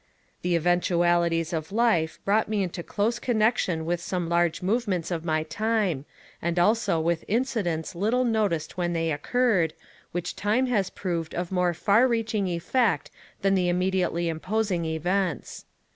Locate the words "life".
1.71-2.17